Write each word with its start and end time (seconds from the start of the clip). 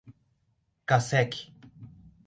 Cacequi 0.89 1.53